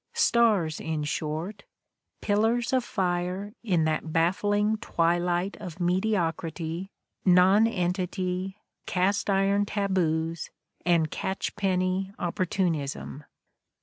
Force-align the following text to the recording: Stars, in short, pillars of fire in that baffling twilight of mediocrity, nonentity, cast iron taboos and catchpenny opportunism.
Stars, 0.15 0.79
in 0.79 1.03
short, 1.03 1.63
pillars 2.21 2.73
of 2.73 2.83
fire 2.83 3.53
in 3.61 3.83
that 3.83 4.11
baffling 4.11 4.77
twilight 4.77 5.55
of 5.57 5.79
mediocrity, 5.79 6.89
nonentity, 7.23 8.57
cast 8.87 9.29
iron 9.29 9.67
taboos 9.67 10.49
and 10.83 11.11
catchpenny 11.11 12.13
opportunism. 12.17 13.25